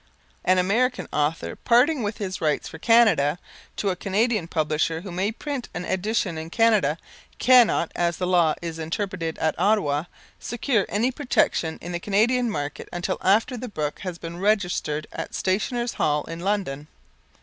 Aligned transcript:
An 0.43 0.57
American 0.57 1.07
author 1.13 1.55
parting 1.55 2.01
with 2.01 2.17
his 2.17 2.41
rights 2.41 2.67
for 2.67 2.79
Canada 2.79 3.37
to 3.75 3.91
a 3.91 3.95
Canadian 3.95 4.47
publisher 4.47 5.01
who 5.01 5.11
may 5.11 5.31
print 5.31 5.69
an 5.75 5.85
edition 5.85 6.39
in 6.39 6.49
Canada, 6.49 6.97
cannot, 7.37 7.91
as 7.95 8.17
the 8.17 8.25
law 8.25 8.55
is 8.63 8.79
interpreted 8.79 9.37
at 9.37 9.53
Ottawa, 9.59 10.05
secure 10.39 10.87
any 10.89 11.11
protection 11.11 11.77
in 11.83 11.91
the 11.91 11.99
Canadian 11.99 12.49
market 12.49 12.89
until 12.91 13.19
after 13.21 13.55
the 13.55 13.69
book 13.69 13.99
has 13.99 14.17
been 14.17 14.39
registered 14.39 15.05
at 15.13 15.35
Stationers' 15.35 15.93
Hall 15.93 16.23
in 16.23 16.39
London. 16.39 16.87